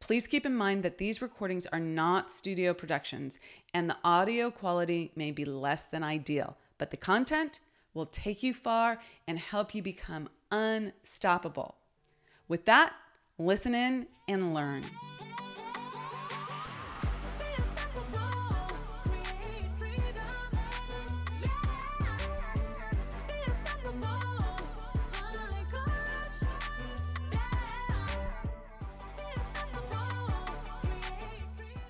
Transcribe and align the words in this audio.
Please 0.00 0.26
keep 0.26 0.46
in 0.46 0.54
mind 0.54 0.82
that 0.82 0.98
these 0.98 1.22
recordings 1.22 1.66
are 1.66 1.80
not 1.80 2.32
studio 2.32 2.72
productions 2.72 3.38
and 3.74 3.90
the 3.90 3.96
audio 4.04 4.50
quality 4.50 5.10
may 5.16 5.30
be 5.30 5.44
less 5.44 5.82
than 5.82 6.02
ideal, 6.02 6.56
but 6.78 6.90
the 6.90 6.96
content 6.96 7.60
will 7.94 8.06
take 8.06 8.42
you 8.42 8.54
far 8.54 9.00
and 9.26 9.38
help 9.38 9.74
you 9.74 9.82
become 9.82 10.28
unstoppable. 10.50 11.76
With 12.46 12.66
that, 12.66 12.92
listen 13.38 13.74
in 13.74 14.06
and 14.28 14.54
learn. 14.54 14.84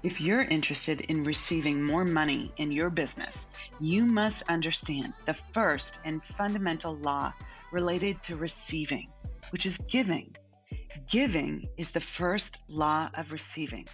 If 0.07 0.21
you're 0.21 0.43
interested 0.43 1.01
in 1.01 1.25
receiving 1.25 1.83
more 1.83 2.05
money 2.05 2.53
in 2.59 2.71
your 2.71 2.91
business, 2.91 3.49
you 3.81 4.07
must 4.07 4.49
understand 4.49 5.15
the 5.25 5.35
first 5.35 5.99
and 6.05 6.23
fundamental 6.23 6.93
law 6.99 7.33
related 7.73 8.23
to 8.23 8.37
receiving, 8.37 9.09
which 9.51 9.67
is 9.67 9.79
giving. 9.79 10.37
Giving 11.11 11.65
is 11.77 11.91
the 11.91 11.99
first 11.99 12.63
law 12.69 13.11
of 13.15 13.33
receiving, 13.33 13.89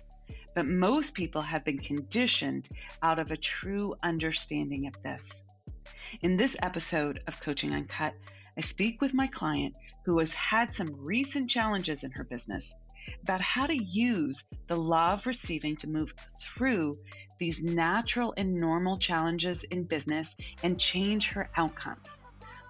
but 0.54 0.68
most 0.68 1.14
people 1.14 1.40
have 1.40 1.64
been 1.64 1.78
conditioned 1.78 2.68
out 3.02 3.18
of 3.18 3.30
a 3.30 3.36
true 3.38 3.94
understanding 4.02 4.88
of 4.88 5.02
this. 5.02 5.46
In 6.20 6.36
this 6.36 6.54
episode 6.60 7.22
of 7.26 7.40
Coaching 7.40 7.72
Uncut, 7.74 8.12
I 8.54 8.60
speak 8.60 9.00
with 9.00 9.14
my 9.14 9.28
client 9.28 9.78
who 10.04 10.18
has 10.18 10.34
had 10.34 10.74
some 10.74 10.94
recent 10.94 11.48
challenges 11.48 12.04
in 12.04 12.10
her 12.10 12.24
business 12.24 12.74
about 13.22 13.40
how 13.40 13.66
to 13.66 13.76
use 13.76 14.44
the 14.66 14.76
law 14.76 15.12
of 15.12 15.26
receiving 15.26 15.76
to 15.76 15.88
move 15.88 16.14
through 16.40 16.94
these 17.38 17.62
natural 17.62 18.34
and 18.36 18.54
normal 18.54 18.96
challenges 18.98 19.64
in 19.64 19.84
business 19.84 20.36
and 20.62 20.78
change 20.78 21.30
her 21.30 21.50
outcomes. 21.56 22.20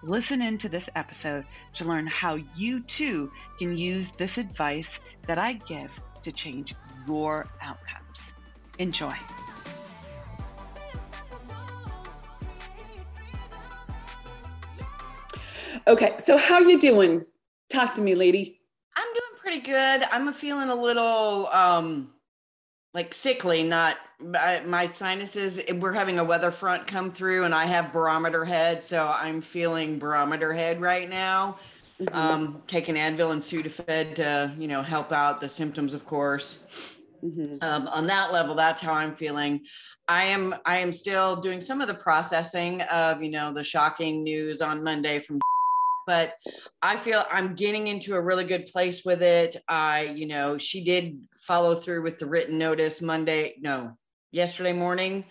Listen 0.02 0.42
into 0.42 0.68
this 0.68 0.88
episode 0.96 1.44
to 1.74 1.84
learn 1.84 2.06
how 2.06 2.36
you 2.56 2.80
too 2.80 3.30
can 3.58 3.76
use 3.76 4.10
this 4.12 4.38
advice 4.38 5.00
that 5.26 5.38
I 5.38 5.52
give 5.52 6.00
to 6.22 6.32
change 6.32 6.74
your 7.06 7.46
outcomes. 7.60 8.34
Enjoy. 8.78 9.14
Okay, 15.86 16.14
so 16.18 16.36
how 16.36 16.60
you 16.60 16.78
doing? 16.78 17.26
Talk 17.68 17.94
to 17.94 18.02
me, 18.02 18.14
lady. 18.14 18.61
Pretty 19.52 19.66
good. 19.66 20.02
I'm 20.10 20.32
feeling 20.32 20.70
a 20.70 20.74
little 20.74 21.46
um 21.52 22.08
like 22.94 23.12
sickly, 23.12 23.62
not 23.62 23.98
my 24.18 24.88
sinuses. 24.90 25.60
We're 25.74 25.92
having 25.92 26.18
a 26.18 26.24
weather 26.24 26.50
front 26.50 26.86
come 26.86 27.10
through, 27.10 27.44
and 27.44 27.54
I 27.54 27.66
have 27.66 27.92
barometer 27.92 28.46
head, 28.46 28.82
so 28.82 29.06
I'm 29.06 29.42
feeling 29.42 29.98
barometer 29.98 30.54
head 30.54 30.80
right 30.80 31.06
now. 31.06 31.58
Mm-hmm. 32.00 32.16
Um, 32.16 32.62
taking 32.66 32.94
Advil 32.94 33.32
and 33.32 33.42
Sudafed 33.42 34.14
to 34.14 34.54
you 34.58 34.68
know 34.68 34.80
help 34.80 35.12
out 35.12 35.38
the 35.38 35.50
symptoms, 35.50 35.92
of 35.92 36.06
course. 36.06 36.98
Mm-hmm. 37.22 37.56
Um, 37.60 37.88
on 37.88 38.06
that 38.06 38.32
level, 38.32 38.54
that's 38.54 38.80
how 38.80 38.94
I'm 38.94 39.14
feeling. 39.14 39.66
I 40.08 40.24
am 40.24 40.54
I 40.64 40.78
am 40.78 40.94
still 40.94 41.42
doing 41.42 41.60
some 41.60 41.82
of 41.82 41.88
the 41.88 41.94
processing 41.94 42.80
of 42.82 43.22
you 43.22 43.30
know 43.30 43.52
the 43.52 43.62
shocking 43.62 44.24
news 44.24 44.62
on 44.62 44.82
Monday 44.82 45.18
from 45.18 45.40
but 46.06 46.34
I 46.80 46.96
feel 46.96 47.24
I'm 47.30 47.54
getting 47.54 47.88
into 47.88 48.14
a 48.14 48.20
really 48.20 48.44
good 48.44 48.66
place 48.66 49.04
with 49.04 49.22
it. 49.22 49.56
I, 49.68 50.02
you 50.14 50.26
know, 50.26 50.58
she 50.58 50.84
did 50.84 51.20
follow 51.38 51.74
through 51.74 52.02
with 52.02 52.18
the 52.18 52.26
written 52.26 52.58
notice 52.58 53.00
Monday, 53.00 53.54
no, 53.60 53.96
yesterday 54.30 54.72
morning. 54.72 55.24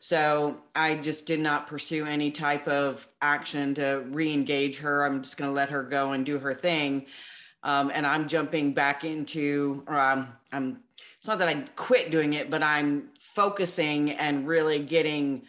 So 0.00 0.58
I 0.74 0.96
just 0.96 1.26
did 1.26 1.40
not 1.40 1.66
pursue 1.66 2.06
any 2.06 2.30
type 2.30 2.68
of 2.68 3.06
action 3.20 3.74
to 3.74 4.04
re-engage 4.10 4.78
her. 4.78 5.04
I'm 5.04 5.22
just 5.22 5.36
going 5.36 5.50
to 5.50 5.54
let 5.54 5.70
her 5.70 5.82
go 5.82 6.12
and 6.12 6.24
do 6.24 6.38
her 6.38 6.54
thing. 6.54 7.06
Um, 7.64 7.90
and 7.92 8.06
I'm 8.06 8.28
jumping 8.28 8.74
back 8.74 9.04
into, 9.04 9.82
um, 9.88 10.28
I'm, 10.52 10.84
it's 11.18 11.26
not 11.26 11.38
that 11.40 11.48
I 11.48 11.64
quit 11.74 12.12
doing 12.12 12.34
it, 12.34 12.48
but 12.48 12.62
I'm 12.62 13.08
focusing 13.18 14.12
and 14.12 14.46
really 14.46 14.84
getting 14.84 15.42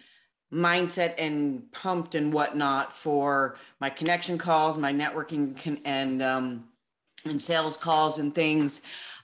mindset 0.51 1.15
and 1.17 1.71
pumped 1.71 2.15
and 2.15 2.33
whatnot 2.33 2.93
for 2.93 3.57
my 3.79 3.89
connection 3.89 4.37
calls, 4.37 4.77
my 4.77 4.91
networking 4.91 5.61
con- 5.61 5.81
and 5.85 6.21
um, 6.21 6.65
and 7.25 7.41
sales 7.41 7.77
calls 7.77 8.17
and 8.17 8.33
things. 8.33 8.81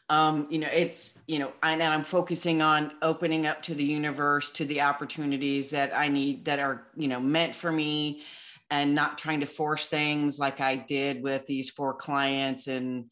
Um, 0.09 0.47
you 0.51 0.59
know, 0.59 0.69
it's 0.71 1.17
you 1.27 1.39
know, 1.39 1.51
I, 1.63 1.73
and 1.73 1.83
I'm 1.83 2.03
focusing 2.03 2.61
on 2.61 2.91
opening 3.01 3.47
up 3.47 3.63
to 3.63 3.73
the 3.73 3.83
universe, 3.83 4.51
to 4.51 4.65
the 4.65 4.81
opportunities 4.81 5.71
that 5.71 5.95
I 5.95 6.07
need 6.07 6.45
that 6.45 6.59
are 6.59 6.87
you 6.95 7.07
know 7.07 7.19
meant 7.19 7.55
for 7.55 7.71
me, 7.71 8.23
and 8.69 8.93
not 8.93 9.17
trying 9.17 9.39
to 9.39 9.45
force 9.47 9.87
things 9.87 10.37
like 10.37 10.61
I 10.61 10.75
did 10.75 11.23
with 11.23 11.47
these 11.47 11.69
four 11.69 11.93
clients 11.93 12.67
and 12.67 13.09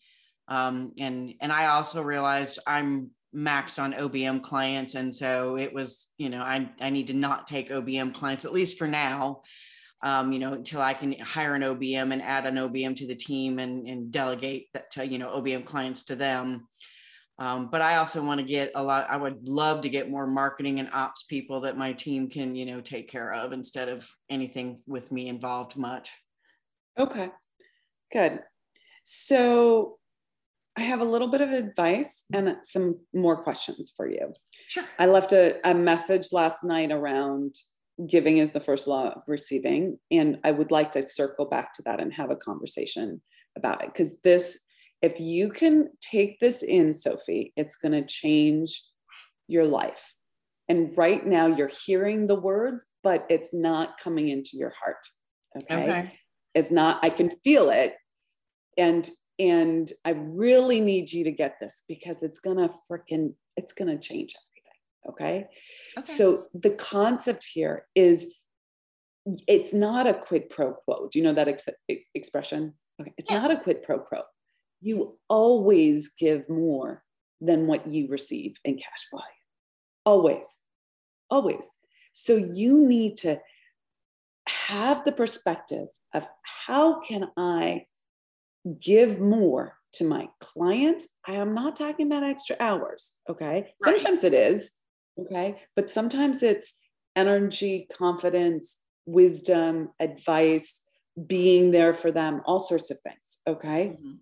um, 0.48 0.94
and 1.00 1.34
and 1.40 1.52
I 1.52 1.68
also 1.68 2.02
realized 2.02 2.60
I'm 2.68 3.12
maxed 3.36 3.82
on 3.82 3.94
OBM 3.94 4.42
clients. 4.44 4.96
And 4.96 5.14
so 5.14 5.58
it 5.58 5.74
was, 5.74 6.08
you 6.18 6.30
know, 6.30 6.42
I, 6.42 6.70
I 6.80 6.90
need 6.90 7.08
to 7.08 7.14
not 7.14 7.48
take 7.48 7.70
OBM 7.70 8.14
clients, 8.14 8.46
at 8.46 8.54
least 8.54 8.78
for 8.78 8.88
now, 8.88 9.42
um, 10.04 10.32
you 10.32 10.40
know, 10.40 10.54
until 10.54 10.82
I 10.82 10.94
can 10.94 11.18
hire 11.20 11.56
an 11.56 11.62
OBM 11.62 12.14
and 12.14 12.22
add 12.22 12.46
an 12.46 12.56
OBM 12.56 12.96
to 12.98 13.08
the 13.08 13.16
team 13.16 13.60
and, 13.60 13.88
and 13.88 14.12
delegate 14.12 14.68
that 14.74 14.92
to, 14.92 15.08
you 15.08 15.18
know, 15.18 15.30
OBM 15.30 15.66
clients 15.66 16.04
to 16.06 16.16
them. 16.16 16.68
Um, 17.40 17.70
but 17.72 17.82
I 17.82 17.96
also 17.96 18.24
want 18.24 18.40
to 18.40 18.46
get 18.46 18.72
a 18.76 18.84
lot, 18.84 19.08
I 19.10 19.18
would 19.18 19.48
love 19.48 19.82
to 19.82 19.90
get 19.90 20.12
more 20.12 20.28
marketing 20.28 20.80
and 20.80 20.90
ops 20.94 21.24
people 21.24 21.62
that 21.62 21.78
my 21.78 21.94
team 21.94 22.30
can, 22.30 22.56
you 22.56 22.66
know, 22.66 22.80
take 22.80 23.10
care 23.10 23.34
of 23.34 23.54
instead 23.54 23.90
of 23.90 24.08
anything 24.30 24.82
with 24.86 25.12
me 25.12 25.30
involved 25.30 25.76
much. 25.76 26.12
Okay, 26.98 27.32
good. 28.12 28.40
So 29.04 29.98
I 30.76 30.82
have 30.82 31.02
a 31.02 31.06
little 31.06 31.28
bit 31.28 31.42
of 31.42 31.52
advice 31.52 32.26
and 32.34 32.58
some 32.64 33.00
more 33.14 33.44
questions 33.44 33.94
for 33.96 34.10
you. 34.10 34.34
Sure. 34.70 34.84
I 34.98 35.06
left 35.06 35.32
a, 35.32 35.60
a 35.70 35.74
message 35.74 36.30
last 36.32 36.64
night 36.64 36.92
around 36.92 37.56
giving 38.08 38.38
is 38.38 38.52
the 38.52 38.60
first 38.60 38.88
law 38.88 39.10
of 39.10 39.22
receiving. 39.28 40.00
And 40.10 40.40
I 40.44 40.52
would 40.52 40.72
like 40.72 40.92
to 40.92 41.04
circle 41.04 41.46
back 41.46 41.74
to 41.74 41.84
that 41.84 42.02
and 42.02 42.12
have 42.14 42.32
a 42.32 42.36
conversation 42.36 43.22
about 43.56 43.84
it. 43.84 43.94
Because 43.94 44.18
this, 44.24 44.60
if 45.02 45.20
you 45.20 45.50
can 45.50 45.90
take 46.02 46.40
this 46.40 46.64
in, 46.64 46.92
Sophie, 46.94 47.54
it's 47.56 47.76
going 47.76 47.92
to 47.92 48.06
change 48.06 48.82
your 49.48 49.66
life. 49.66 50.14
And 50.70 50.98
right 50.98 51.26
now 51.26 51.48
you're 51.48 51.72
hearing 51.86 52.26
the 52.26 52.40
words, 52.40 52.86
but 53.04 53.26
it's 53.30 53.54
not 53.54 54.00
coming 54.00 54.30
into 54.30 54.52
your 54.54 54.74
heart. 54.82 55.06
Okay. 55.58 55.84
okay. 55.84 56.20
It's 56.56 56.72
not, 56.72 57.00
I 57.04 57.10
can 57.10 57.30
feel 57.44 57.70
it. 57.70 57.96
And 58.78 59.08
and 59.40 59.92
i 60.06 60.12
really 60.12 60.80
need 60.80 61.12
you 61.12 61.24
to 61.24 61.32
get 61.32 61.60
this 61.60 61.84
because 61.88 62.24
it's 62.24 62.40
gonna 62.40 62.70
freaking 62.90 63.34
it's 63.58 63.74
gonna 63.74 63.98
change 63.98 64.36
everything 64.36 64.54
okay? 65.10 65.48
okay. 65.98 66.12
So 66.12 66.44
the 66.54 66.72
concept 66.72 67.48
here 67.52 67.86
is 67.96 68.34
it's 69.48 69.74
not 69.74 70.06
a 70.08 70.14
quid 70.14 70.50
pro 70.50 70.74
quo. 70.74 71.08
Do 71.12 71.18
you 71.18 71.24
know 71.24 71.34
that 71.34 71.48
ex- 71.48 71.70
expression? 72.14 72.74
Okay 73.00 73.14
it's 73.18 73.30
yeah. 73.30 73.40
not 73.40 73.52
a 73.52 73.58
quid 73.58 73.84
pro 73.84 74.00
quo. 74.00 74.22
You 74.82 75.18
always 75.30 76.10
give 76.10 76.50
more 76.50 77.04
than 77.42 77.68
what 77.68 77.88
you 77.88 78.08
receive 78.10 78.58
in 78.64 78.76
cash 78.76 79.08
value. 79.12 79.26
Always. 80.06 80.60
Always. 81.30 81.66
So 82.12 82.36
you 82.36 82.86
need 82.86 83.18
to 83.18 83.40
have 84.48 85.04
the 85.06 85.12
perspective 85.12 85.88
of 86.14 86.28
how 86.44 87.00
can 87.00 87.30
i 87.38 87.86
give 88.80 89.20
more 89.20 89.78
to 89.94 90.06
my 90.06 90.30
clients. 90.40 91.10
I 91.28 91.34
am 91.34 91.54
not 91.54 91.76
talking 91.76 92.08
about 92.08 92.24
extra 92.24 92.56
hours. 92.60 93.14
Okay. 93.30 93.74
Right. 93.82 93.98
Sometimes 93.98 94.24
it 94.24 94.34
is. 94.34 94.72
Okay. 95.20 95.62
But 95.76 95.90
sometimes 95.90 96.42
it's 96.42 96.74
energy, 97.16 97.88
confidence, 97.94 98.80
wisdom, 99.06 99.90
advice, 100.00 100.82
being 101.28 101.72
there 101.72 101.94
for 101.94 102.12
them, 102.12 102.42
all 102.46 102.60
sorts 102.60 102.90
of 102.90 103.00
things. 103.02 103.38
Okay. 103.46 103.98
Mm-hmm. 103.98 104.14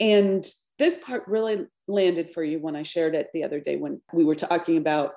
And 0.00 0.46
this 0.78 0.98
part 0.98 1.24
really 1.26 1.66
landed 1.88 2.30
for 2.30 2.42
you 2.42 2.58
when 2.58 2.76
I 2.76 2.82
shared 2.82 3.14
it 3.14 3.30
the 3.32 3.44
other 3.44 3.60
day 3.60 3.76
when 3.76 4.00
we 4.12 4.24
were 4.24 4.34
talking 4.34 4.76
about 4.76 5.12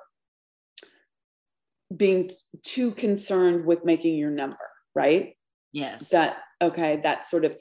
being 1.94 2.30
too 2.64 2.92
concerned 2.92 3.64
with 3.64 3.84
making 3.84 4.16
your 4.16 4.30
number, 4.30 4.58
right? 4.94 5.36
Yes. 5.72 6.10
That, 6.10 6.38
okay, 6.60 7.00
that 7.02 7.26
sort 7.26 7.44
of 7.44 7.56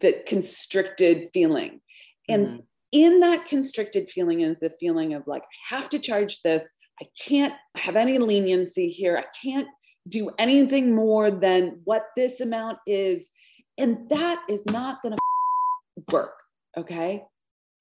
that 0.00 0.26
constricted 0.26 1.30
feeling. 1.32 1.80
And 2.28 2.46
mm-hmm. 2.46 2.60
in 2.92 3.20
that 3.20 3.46
constricted 3.46 4.10
feeling 4.10 4.40
is 4.40 4.60
the 4.60 4.70
feeling 4.70 5.14
of 5.14 5.26
like, 5.26 5.42
I 5.42 5.76
have 5.76 5.88
to 5.90 5.98
charge 5.98 6.42
this. 6.42 6.64
I 7.00 7.06
can't 7.26 7.54
have 7.76 7.96
any 7.96 8.18
leniency 8.18 8.90
here. 8.90 9.16
I 9.16 9.24
can't 9.42 9.68
do 10.08 10.30
anything 10.38 10.94
more 10.94 11.30
than 11.30 11.80
what 11.84 12.06
this 12.16 12.40
amount 12.40 12.78
is. 12.86 13.28
And 13.76 14.08
that 14.10 14.42
is 14.48 14.64
not 14.66 15.02
going 15.02 15.14
to 15.16 16.14
work. 16.14 16.42
Okay. 16.76 17.24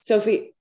Sophie, 0.02 0.54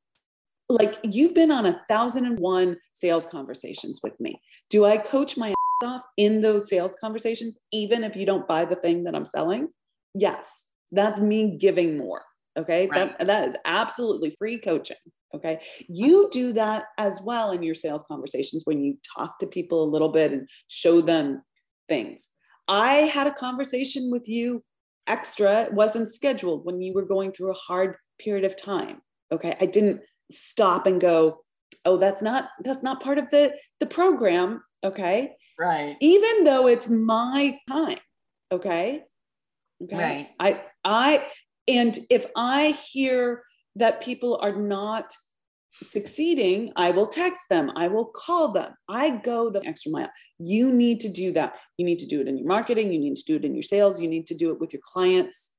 like 0.69 0.96
you've 1.02 1.34
been 1.34 1.50
on 1.50 1.66
a 1.66 1.81
thousand 1.88 2.26
and 2.26 2.38
one 2.38 2.76
sales 2.93 3.26
conversations 3.26 4.00
with 4.02 4.19
me. 4.20 4.40
Do 4.70 4.84
I 4.84 4.98
coach 4.98 5.37
my 5.37 5.54
off 5.84 6.02
in 6.16 6.40
those 6.40 6.69
sales 6.69 6.96
conversations, 7.00 7.58
even 7.72 8.02
if 8.02 8.16
you 8.16 8.26
don't 8.26 8.48
buy 8.48 8.64
the 8.64 8.76
thing 8.76 9.04
that 9.04 9.14
I'm 9.14 9.26
selling? 9.26 9.69
Yes, 10.14 10.66
that's 10.92 11.20
me 11.20 11.56
giving 11.58 11.98
more. 11.98 12.22
Okay. 12.56 12.88
Right. 12.88 13.16
That, 13.18 13.26
that 13.26 13.48
is 13.48 13.56
absolutely 13.64 14.34
free 14.38 14.58
coaching. 14.58 14.96
Okay. 15.34 15.60
You 15.88 16.30
do 16.32 16.52
that 16.54 16.84
as 16.96 17.20
well 17.22 17.50
in 17.50 17.62
your 17.62 17.74
sales 17.74 18.04
conversations 18.08 18.62
when 18.64 18.82
you 18.82 18.96
talk 19.16 19.38
to 19.40 19.46
people 19.46 19.84
a 19.84 19.92
little 19.92 20.08
bit 20.08 20.32
and 20.32 20.48
show 20.68 21.00
them 21.00 21.42
things. 21.88 22.28
I 22.68 22.92
had 22.92 23.26
a 23.26 23.32
conversation 23.32 24.10
with 24.10 24.26
you 24.26 24.64
extra, 25.06 25.62
it 25.62 25.72
wasn't 25.72 26.10
scheduled 26.10 26.64
when 26.64 26.80
you 26.80 26.92
were 26.92 27.04
going 27.04 27.32
through 27.32 27.50
a 27.50 27.54
hard 27.54 27.96
period 28.18 28.44
of 28.44 28.56
time. 28.56 29.00
Okay. 29.30 29.54
I 29.60 29.66
didn't 29.66 30.00
stop 30.30 30.86
and 30.86 31.00
go, 31.00 31.40
oh, 31.84 31.96
that's 31.96 32.22
not 32.22 32.48
that's 32.64 32.82
not 32.82 33.02
part 33.02 33.18
of 33.18 33.30
the 33.30 33.54
the 33.80 33.86
program. 33.86 34.62
Okay. 34.82 35.34
Right. 35.58 35.96
Even 36.00 36.44
though 36.44 36.66
it's 36.66 36.88
my 36.88 37.58
time. 37.68 37.98
Okay. 38.52 39.02
Okay. 39.82 39.96
Right. 39.96 40.28
I 40.40 40.62
I 40.86 41.26
and 41.68 41.98
if 42.10 42.26
I 42.36 42.78
hear 42.92 43.42
that 43.74 44.00
people 44.00 44.38
are 44.40 44.54
not 44.54 45.12
succeeding, 45.82 46.72
I 46.76 46.90
will 46.90 47.06
text 47.06 47.40
them, 47.50 47.70
I 47.76 47.88
will 47.88 48.06
call 48.06 48.52
them. 48.52 48.72
I 48.88 49.10
go 49.10 49.50
the 49.50 49.64
extra 49.66 49.92
mile. 49.92 50.10
You 50.38 50.72
need 50.72 51.00
to 51.00 51.10
do 51.10 51.32
that. 51.32 51.54
You 51.76 51.84
need 51.84 51.98
to 51.98 52.06
do 52.06 52.20
it 52.20 52.28
in 52.28 52.38
your 52.38 52.46
marketing, 52.46 52.92
you 52.92 52.98
need 52.98 53.16
to 53.16 53.24
do 53.24 53.36
it 53.36 53.44
in 53.44 53.54
your 53.54 53.62
sales, 53.62 54.00
you 54.00 54.08
need 54.08 54.26
to 54.28 54.34
do 54.34 54.50
it 54.52 54.60
with 54.60 54.72
your 54.72 54.82
clients, 54.82 55.52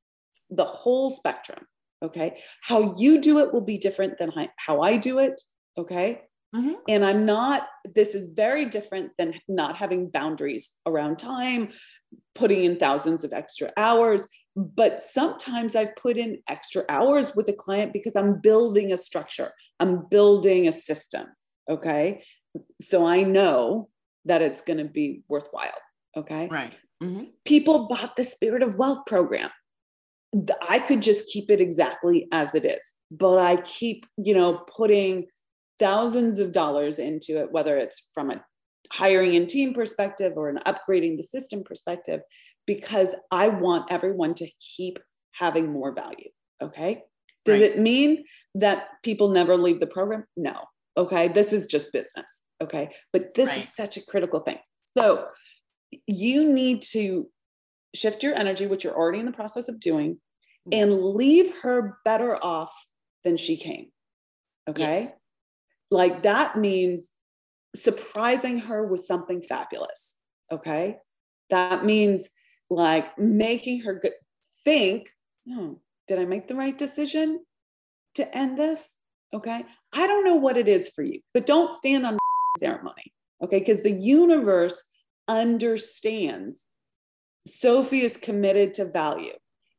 the 0.50 0.65
whole 0.65 1.09
spectrum. 1.09 1.65
Okay. 2.03 2.41
How 2.62 2.95
you 2.97 3.21
do 3.21 3.39
it 3.39 3.53
will 3.53 3.62
be 3.62 3.77
different 3.77 4.18
than 4.18 4.31
how 4.57 4.81
I 4.81 4.97
do 4.97 5.19
it. 5.19 5.41
Okay. 5.77 6.21
Mm-hmm. 6.56 6.74
And 6.88 7.06
I'm 7.06 7.25
not, 7.25 7.68
this 7.94 8.15
is 8.15 8.27
very 8.27 8.65
different 8.65 9.12
than 9.18 9.33
not 9.47 9.75
having 9.75 10.09
boundaries 10.09 10.71
around 10.85 11.19
time, 11.19 11.69
putting 12.35 12.63
in 12.63 12.77
thousands 12.77 13.24
of 13.24 13.33
extra 13.33 13.71
hours. 13.75 14.25
But 14.57 15.04
sometimes 15.04 15.75
I 15.75 15.86
put 15.86 16.18
in 16.18 16.39
extra 16.50 16.83
hours 16.89 17.36
with 17.36 17.48
a 17.48 17.54
client 17.54 17.94
because 17.94 18.15
I'm 18.15 18.42
building 18.42 18.92
a 18.92 18.98
structure, 18.98 19.51
I'm 19.80 20.07
building 20.09 20.68
a 20.68 20.71
system. 20.71 21.27
Okay. 21.69 22.24
So 22.81 23.06
I 23.06 23.21
know 23.21 23.89
that 24.25 24.42
it's 24.42 24.62
going 24.62 24.80
to 24.80 24.86
be 24.86 25.21
worthwhile. 25.27 25.77
Okay. 26.15 26.48
Right. 26.48 26.75
Mm-hmm. 27.04 27.25
People 27.45 27.88
bought 27.88 28.15
the 28.15 28.24
Spirit 28.24 28.63
of 28.63 28.75
Wealth 28.75 29.06
program. 29.06 29.51
I 30.68 30.80
could 30.80 31.03
just 31.03 31.30
keep 31.30 31.51
it 31.51 31.62
exactly 31.62 32.27
as 32.31 32.53
it 32.56 32.65
is, 32.65 32.94
but 33.12 33.38
I 33.38 33.57
keep, 33.62 34.07
you 34.18 34.33
know, 34.33 34.65
putting 34.75 35.27
thousands 35.80 36.39
of 36.39 36.51
dollars 36.51 36.98
into 36.98 37.39
it, 37.39 37.51
whether 37.51 37.77
it's 37.77 38.10
from 38.13 38.31
a 38.31 38.44
hiring 38.92 39.36
and 39.36 39.48
team 39.48 39.74
perspective 39.74 40.33
or 40.36 40.50
an 40.50 40.60
upgrading 40.65 41.18
the 41.18 41.24
system 41.24 41.63
perspective, 41.63 42.21
because 42.68 43.16
I 43.31 43.48
want 43.48 43.92
everyone 43.92 44.36
to 44.36 44.48
keep 44.60 45.00
having 45.31 45.72
more 45.72 45.96
value. 45.96 46.30
Okay. 46.62 47.02
Does 47.46 47.62
right. 47.62 47.72
it 47.72 47.80
mean 47.80 48.25
that 48.56 48.88
people 49.04 49.30
never 49.30 49.58
leave 49.58 49.80
the 49.80 49.88
program? 49.88 50.25
No. 50.36 50.66
Okay. 50.98 51.30
This 51.30 51.54
is 51.54 51.66
just 51.66 51.92
business. 51.92 52.44
Okay. 52.62 52.90
But 53.14 53.34
this 53.34 53.50
right. 53.50 53.58
is 53.58 53.74
such 53.74 53.98
a 53.98 54.06
critical 54.06 54.42
thing. 54.42 54.60
So 54.98 55.28
you 56.06 56.52
need 56.52 56.81
to 56.92 57.30
shift 57.96 58.22
your 58.22 58.36
energy, 58.36 58.68
which 58.68 58.84
you're 58.84 58.96
already 58.96 59.20
in 59.20 59.25
the 59.25 59.31
process 59.31 59.70
of 59.70 59.80
doing, 59.80 60.20
and 60.72 61.02
leave 61.02 61.54
her 61.62 61.98
better 62.04 62.44
off 62.44 62.74
than 63.24 63.38
she 63.38 63.56
came. 63.56 63.88
Okay. 64.70 65.04
Yes. 65.04 65.13
Like 65.90 66.24
that 66.24 66.58
means 66.58 67.10
surprising 67.75 68.60
her 68.60 68.86
with 68.86 69.02
something 69.02 69.42
fabulous. 69.42 70.18
Okay. 70.52 70.98
That 71.50 71.86
means 71.86 72.28
like 72.69 73.18
making 73.18 73.81
her 73.81 74.02
think, 74.64 75.10
oh, 75.50 75.80
did 76.08 76.19
I 76.19 76.25
make 76.25 76.48
the 76.48 76.56
right 76.56 76.78
decision 76.78 77.40
to 78.16 78.38
end 78.38 78.58
this? 78.58 78.96
Okay. 79.34 79.66
I 79.94 80.08
don't 80.08 80.25
know 80.25 80.36
what 80.36 80.58
it 80.58 80.68
is 80.68 80.90
for 80.90 81.04
you, 81.04 81.22
but 81.34 81.46
don't 81.46 81.74
stand 81.74 82.06
on 82.06 82.18
ceremony. 82.58 83.14
Okay. 83.44 83.60
Because 83.60 83.84
the 83.84 83.92
universe 83.92 84.81
understands 85.28 86.68
Sophie 87.48 88.02
is 88.02 88.18
committed 88.18 88.74
to 88.75 88.86
value. 88.86 89.34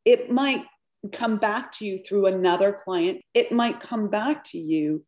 It 0.05 0.31
might 0.31 0.65
come 1.13 1.39
back 1.39 1.73
to 1.73 1.85
you 1.85 1.99
through 1.99 2.27
another 2.27 2.73
client. 2.73 3.21
It 3.35 3.53
might 3.53 3.81
come 3.81 4.09
back 4.09 4.45
to 4.45 4.59
you 4.59 5.05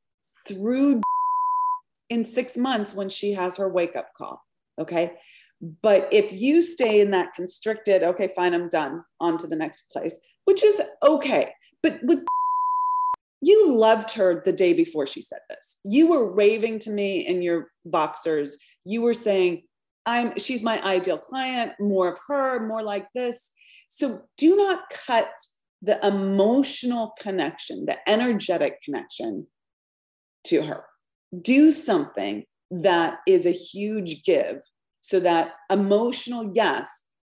through 0.46 1.00
in 2.10 2.24
six 2.24 2.56
months 2.56 2.94
when 2.94 3.08
she 3.08 3.32
has 3.32 3.56
her 3.56 3.68
wake 3.68 3.96
up 3.96 4.12
call. 4.16 4.42
Okay. 4.78 5.14
But 5.60 6.08
if 6.10 6.32
you 6.32 6.62
stay 6.62 7.00
in 7.00 7.10
that 7.10 7.34
constricted, 7.34 8.02
okay, 8.02 8.28
fine, 8.34 8.54
I'm 8.54 8.68
done, 8.68 9.02
on 9.20 9.36
to 9.38 9.46
the 9.46 9.56
next 9.56 9.90
place, 9.92 10.18
which 10.44 10.64
is 10.64 10.80
okay. 11.02 11.52
But 11.82 12.00
with 12.02 12.24
you 13.42 13.74
loved 13.74 14.12
her 14.12 14.42
the 14.44 14.52
day 14.52 14.72
before 14.72 15.06
she 15.06 15.22
said 15.22 15.40
this. 15.48 15.78
You 15.84 16.08
were 16.08 16.30
raving 16.30 16.78
to 16.80 16.90
me 16.90 17.26
in 17.26 17.42
your 17.42 17.68
Voxers. 17.86 18.50
You 18.84 19.02
were 19.02 19.14
saying, 19.14 19.62
I'm 20.06 20.38
she's 20.38 20.62
my 20.62 20.82
ideal 20.82 21.18
client, 21.18 21.72
more 21.78 22.08
of 22.12 22.18
her, 22.28 22.66
more 22.66 22.82
like 22.82 23.06
this. 23.14 23.50
So 23.88 24.22
do 24.36 24.56
not 24.56 24.90
cut 24.90 25.30
the 25.82 26.04
emotional 26.06 27.14
connection, 27.18 27.86
the 27.86 27.98
energetic 28.08 28.82
connection 28.82 29.46
to 30.44 30.62
her. 30.62 30.84
Do 31.40 31.72
something 31.72 32.44
that 32.70 33.18
is 33.26 33.46
a 33.46 33.52
huge 33.52 34.22
give 34.24 34.60
so 35.00 35.20
that 35.20 35.52
emotional 35.70 36.52
yes 36.54 36.88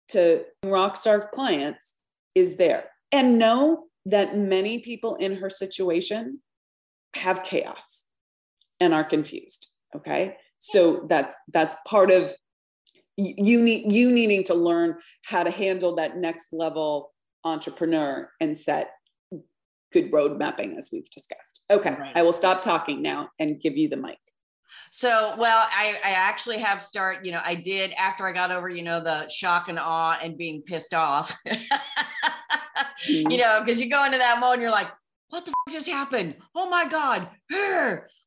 to 0.08 0.44
rockstar 0.64 1.30
clients 1.30 1.96
is 2.34 2.56
there. 2.56 2.90
And 3.12 3.38
know 3.38 3.86
that 4.06 4.36
many 4.36 4.78
people 4.78 5.16
in 5.16 5.36
her 5.36 5.50
situation 5.50 6.40
have 7.14 7.42
chaos 7.44 8.04
and 8.78 8.94
are 8.94 9.04
confused. 9.04 9.68
Okay. 9.94 10.36
So 10.58 11.06
that's 11.08 11.34
that's 11.52 11.76
part 11.86 12.10
of 12.10 12.34
you 13.16 13.62
need 13.62 13.92
you 13.92 14.10
needing 14.10 14.44
to 14.44 14.54
learn 14.54 14.96
how 15.24 15.42
to 15.42 15.50
handle 15.50 15.94
that 15.96 16.16
next 16.16 16.52
level 16.52 17.12
entrepreneur 17.44 18.30
and 18.40 18.58
set 18.58 18.90
good 19.92 20.12
road 20.12 20.38
mapping 20.38 20.76
as 20.76 20.90
we've 20.92 21.08
discussed 21.10 21.62
okay 21.70 21.96
right. 21.98 22.12
i 22.14 22.22
will 22.22 22.32
stop 22.32 22.62
talking 22.62 23.02
now 23.02 23.28
and 23.38 23.60
give 23.60 23.76
you 23.76 23.88
the 23.88 23.96
mic 23.96 24.18
so 24.90 25.34
well 25.38 25.66
I, 25.70 25.98
I 26.04 26.10
actually 26.10 26.58
have 26.58 26.82
start 26.82 27.24
you 27.24 27.32
know 27.32 27.40
i 27.44 27.54
did 27.54 27.92
after 27.92 28.26
i 28.26 28.32
got 28.32 28.50
over 28.50 28.68
you 28.68 28.82
know 28.82 29.02
the 29.02 29.28
shock 29.28 29.68
and 29.68 29.78
awe 29.78 30.18
and 30.22 30.36
being 30.36 30.62
pissed 30.62 30.94
off. 30.94 31.36
Mm-hmm. 31.46 31.70
you 33.30 33.38
know 33.38 33.62
because 33.64 33.80
you 33.80 33.88
go 33.88 34.04
into 34.04 34.18
that 34.18 34.40
mode 34.40 34.54
and 34.54 34.62
you're 34.62 34.70
like 34.70 34.88
what 35.28 35.44
the 35.44 35.52
f- 35.68 35.72
just 35.72 35.88
happened? 35.88 36.36
Oh 36.54 36.68
my 36.68 36.88
god 36.88 37.28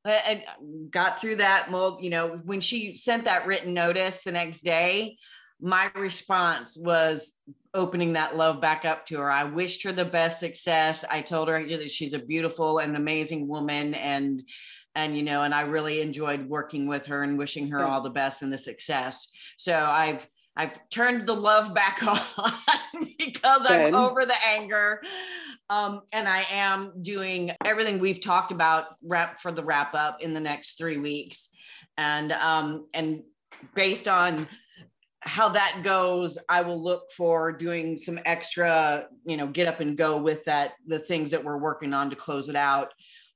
and 0.06 0.44
got 0.90 1.20
through 1.20 1.38
that 1.38 1.72
mode, 1.72 2.04
you 2.04 2.10
know 2.10 2.40
when 2.44 2.60
she 2.60 2.96
sent 2.96 3.26
that 3.26 3.46
written 3.46 3.74
notice 3.74 4.22
the 4.22 4.32
next 4.32 4.64
day 4.64 5.18
my 5.62 5.90
response 5.96 6.78
was 6.78 7.34
opening 7.74 8.14
that 8.14 8.36
love 8.36 8.60
back 8.60 8.84
up 8.84 9.06
to 9.06 9.18
her. 9.18 9.32
I 9.32 9.46
wished 9.46 9.84
her 9.84 9.94
the 9.94 10.04
best 10.04 10.40
success. 10.40 11.06
I 11.10 11.22
told 11.22 11.48
her 11.48 11.66
that 11.78 11.90
she's 11.90 12.14
a 12.14 12.20
beautiful 12.20 12.80
and 12.80 12.98
amazing 12.98 13.48
woman 13.48 13.94
and 13.94 14.44
and 14.96 15.16
you 15.16 15.24
know 15.24 15.44
and 15.44 15.54
i 15.54 15.62
really 15.62 16.02
enjoyed 16.02 16.48
working 16.48 16.88
with 16.88 17.06
her 17.06 17.24
and 17.24 17.38
wishing 17.38 17.68
her 17.70 17.84
all 17.84 18.02
the 18.02 18.10
best 18.10 18.42
and 18.42 18.52
the 18.52 18.58
success 18.58 19.30
so 19.58 19.74
i've 19.74 20.28
I've 20.56 20.78
turned 20.90 21.26
the 21.26 21.34
love 21.34 21.74
back 21.74 22.04
on 22.08 22.54
because 23.18 23.68
Good. 23.68 23.72
I'm 23.72 23.96
over 23.96 24.26
the 24.26 24.36
anger. 24.46 25.02
Um, 25.70 26.02
and 26.12 26.28
I 26.28 26.46
am 26.52 26.94
doing 27.02 27.52
everything 27.66 28.00
we've 28.00 28.22
talked 28.22 28.52
about 28.52 28.86
wrap 29.02 29.40
for 29.40 29.52
the 29.52 29.64
wrap 29.64 29.96
up 29.96 30.22
in 30.22 30.34
the 30.34 30.40
next 30.40 30.78
three 30.78 30.98
weeks. 30.98 31.50
And 31.98 32.32
um, 32.32 32.88
and 32.94 33.24
based 33.74 34.08
on 34.08 34.48
how 35.22 35.50
that 35.50 35.82
goes, 35.84 36.38
I 36.50 36.62
will 36.62 36.82
look 36.82 37.12
for 37.16 37.52
doing 37.54 37.96
some 37.96 38.20
extra, 38.26 39.08
you 39.26 39.38
know, 39.38 39.48
get 39.48 39.68
up 39.68 39.80
and 39.80 39.98
go 39.98 40.22
with 40.22 40.44
that, 40.46 40.74
the 40.86 41.00
things 41.00 41.32
that 41.32 41.44
we're 41.44 41.58
working 41.58 41.94
on 41.94 42.10
to 42.10 42.16
close 42.16 42.50
it 42.50 42.58
out. 42.58 42.94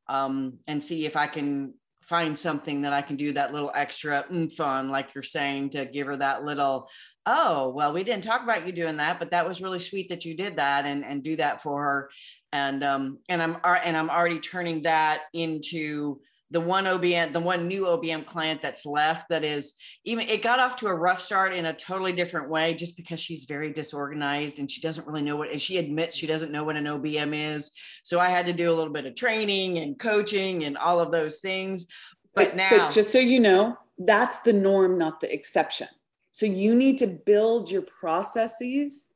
Um, 0.09 0.59
and 0.67 0.83
see 0.83 1.05
if 1.05 1.15
I 1.15 1.27
can 1.27 1.73
find 2.01 2.37
something 2.37 2.81
that 2.81 2.93
I 2.93 3.01
can 3.01 3.17
do 3.17 3.33
that 3.33 3.53
little 3.53 3.71
extra 3.75 4.25
fun, 4.55 4.89
like 4.89 5.13
you're 5.13 5.23
saying, 5.23 5.71
to 5.71 5.85
give 5.85 6.07
her 6.07 6.15
that 6.17 6.43
little, 6.43 6.87
oh, 7.25 7.69
well, 7.69 7.93
we 7.93 8.03
didn't 8.03 8.23
talk 8.23 8.43
about 8.43 8.65
you 8.65 8.71
doing 8.71 8.97
that, 8.97 9.19
but 9.19 9.31
that 9.31 9.45
was 9.45 9.61
really 9.61 9.79
sweet 9.79 10.07
that 10.09 10.23
you 10.23 10.35
did 10.35 10.55
that 10.55 10.85
and, 10.85 11.03
and 11.03 11.21
do 11.21 11.35
that 11.35 11.61
for 11.61 11.83
her. 11.83 12.09
And, 12.53 12.81
um, 12.83 13.19
and 13.27 13.43
I'm, 13.43 13.57
and 13.63 13.97
I'm 13.97 14.09
already 14.09 14.39
turning 14.39 14.83
that 14.83 15.23
into, 15.33 16.21
the 16.51 16.61
one 16.61 16.85
OBM, 16.85 17.33
the 17.33 17.39
one 17.39 17.67
new 17.67 17.83
OBM 17.83 18.25
client 18.25 18.61
that's 18.61 18.85
left 18.85 19.29
that 19.29 19.43
is 19.43 19.73
even 20.05 20.27
it 20.29 20.41
got 20.41 20.59
off 20.59 20.77
to 20.77 20.87
a 20.87 20.95
rough 20.95 21.19
start 21.19 21.53
in 21.53 21.65
a 21.65 21.73
totally 21.73 22.13
different 22.13 22.49
way 22.49 22.73
just 22.73 22.95
because 22.95 23.19
she's 23.19 23.43
very 23.43 23.73
disorganized 23.73 24.57
and 24.59 24.71
she 24.71 24.79
doesn't 24.79 25.05
really 25.05 25.21
know 25.21 25.35
what 25.35 25.51
and 25.51 25.61
she 25.61 25.77
admits 25.77 26.15
she 26.15 26.27
doesn't 26.27 26.51
know 26.51 26.63
what 26.63 26.77
an 26.77 26.85
OBM 26.85 27.33
is. 27.33 27.71
So 28.03 28.19
I 28.19 28.29
had 28.29 28.45
to 28.45 28.53
do 28.53 28.69
a 28.69 28.73
little 28.73 28.93
bit 28.93 29.05
of 29.05 29.15
training 29.15 29.79
and 29.79 29.99
coaching 29.99 30.63
and 30.63 30.77
all 30.77 30.99
of 30.99 31.11
those 31.11 31.39
things. 31.39 31.87
But, 32.33 32.49
but 32.49 32.55
now 32.55 32.69
but 32.69 32.91
just 32.91 33.11
so 33.11 33.19
you 33.19 33.39
know, 33.39 33.77
that's 33.97 34.39
the 34.39 34.53
norm, 34.53 34.97
not 34.97 35.19
the 35.19 35.33
exception. 35.33 35.87
So 36.31 36.45
you 36.45 36.75
need 36.75 36.97
to 36.99 37.07
build 37.07 37.69
your 37.69 37.81
processes 37.81 39.07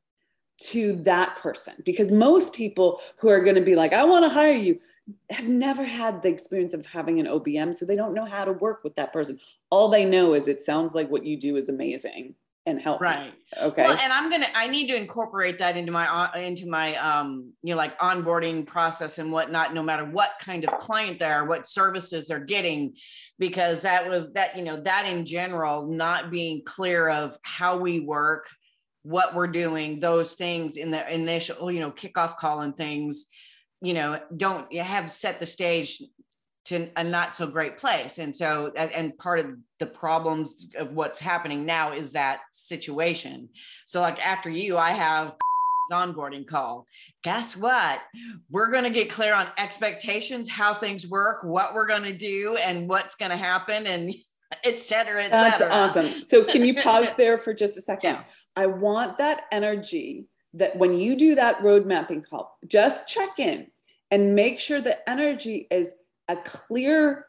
to 0.63 0.93
that 1.03 1.37
person 1.37 1.73
because 1.85 2.11
most 2.11 2.53
people 2.53 3.01
who 3.17 3.29
are 3.29 3.41
going 3.41 3.55
to 3.55 3.61
be 3.61 3.75
like, 3.75 3.93
I 3.93 4.03
want 4.03 4.25
to 4.25 4.29
hire 4.29 4.53
you, 4.53 4.79
have 5.29 5.47
never 5.47 5.83
had 5.83 6.21
the 6.21 6.29
experience 6.29 6.73
of 6.73 6.85
having 6.85 7.19
an 7.19 7.25
OBM, 7.25 7.73
so 7.73 7.85
they 7.85 7.95
don't 7.95 8.13
know 8.13 8.25
how 8.25 8.45
to 8.45 8.53
work 8.53 8.83
with 8.83 8.95
that 8.95 9.13
person. 9.13 9.39
All 9.69 9.89
they 9.89 10.05
know 10.05 10.33
is 10.33 10.47
it 10.47 10.61
sounds 10.61 10.93
like 10.93 11.09
what 11.09 11.25
you 11.25 11.37
do 11.37 11.55
is 11.57 11.69
amazing 11.69 12.35
and 12.65 12.79
help. 12.79 13.01
Right. 13.01 13.25
Me. 13.25 13.33
Okay. 13.63 13.83
Well, 13.83 13.97
and 13.99 14.13
I'm 14.13 14.29
gonna 14.29 14.47
I 14.53 14.67
need 14.67 14.87
to 14.87 14.95
incorporate 14.95 15.57
that 15.57 15.75
into 15.75 15.91
my 15.91 16.07
uh, 16.07 16.37
into 16.37 16.67
my 16.67 16.95
um 16.95 17.51
you 17.63 17.73
know 17.73 17.77
like 17.77 17.97
onboarding 17.99 18.65
process 18.65 19.17
and 19.17 19.31
whatnot. 19.31 19.73
No 19.73 19.81
matter 19.81 20.05
what 20.05 20.33
kind 20.39 20.63
of 20.63 20.77
client 20.77 21.19
they 21.19 21.25
are, 21.25 21.45
what 21.45 21.67
services 21.67 22.27
they're 22.27 22.39
getting, 22.39 22.93
because 23.39 23.81
that 23.81 24.07
was 24.07 24.31
that 24.33 24.55
you 24.55 24.63
know 24.63 24.79
that 24.81 25.05
in 25.05 25.25
general 25.25 25.87
not 25.87 26.29
being 26.29 26.61
clear 26.63 27.09
of 27.09 27.35
how 27.41 27.77
we 27.77 27.99
work, 27.99 28.47
what 29.01 29.33
we're 29.33 29.47
doing, 29.47 29.99
those 29.99 30.33
things 30.33 30.77
in 30.77 30.91
the 30.91 31.11
initial 31.11 31.71
you 31.71 31.79
know 31.79 31.91
kickoff 31.91 32.37
call 32.37 32.61
and 32.61 32.77
things 32.77 33.25
you 33.81 33.93
know 33.93 34.19
don't 34.35 34.71
have 34.73 35.11
set 35.11 35.39
the 35.39 35.45
stage 35.45 36.01
to 36.63 36.89
a 36.95 37.03
not 37.03 37.35
so 37.35 37.47
great 37.47 37.77
place 37.77 38.19
and 38.19 38.35
so 38.35 38.71
and 38.75 39.17
part 39.17 39.39
of 39.39 39.47
the 39.79 39.85
problems 39.85 40.67
of 40.77 40.93
what's 40.93 41.17
happening 41.17 41.65
now 41.65 41.91
is 41.91 42.11
that 42.11 42.41
situation 42.51 43.49
so 43.87 43.99
like 43.99 44.23
after 44.25 44.49
you 44.49 44.77
i 44.77 44.91
have 44.91 45.35
onboarding 45.91 46.47
call 46.47 46.85
guess 47.21 47.57
what 47.57 47.99
we're 48.49 48.71
going 48.71 48.85
to 48.85 48.89
get 48.89 49.09
clear 49.09 49.33
on 49.33 49.47
expectations 49.57 50.47
how 50.47 50.73
things 50.73 51.05
work 51.07 51.43
what 51.43 51.73
we're 51.73 51.87
going 51.87 52.03
to 52.03 52.15
do 52.15 52.55
and 52.57 52.87
what's 52.87 53.15
going 53.15 53.31
to 53.31 53.37
happen 53.37 53.87
and 53.87 54.13
et 54.63 54.79
cetera, 54.79 55.23
et 55.23 55.29
That's 55.29 55.61
awesome. 55.61 56.23
So 56.23 56.43
can 56.43 56.65
you 56.65 56.73
pause 56.81 57.07
there 57.17 57.37
for 57.37 57.53
just 57.53 57.77
a 57.77 57.81
second? 57.81 58.15
Yeah. 58.15 58.23
I 58.55 58.65
want 58.67 59.17
that 59.19 59.43
energy 59.51 60.25
that 60.53 60.75
when 60.75 60.93
you 60.93 61.15
do 61.15 61.35
that 61.35 61.61
road 61.63 61.85
mapping 61.85 62.21
call, 62.21 62.57
just 62.67 63.07
check 63.07 63.39
in 63.39 63.67
and 64.09 64.35
make 64.35 64.59
sure 64.59 64.81
the 64.81 65.09
energy 65.09 65.67
is 65.71 65.91
a 66.27 66.35
clear 66.35 67.27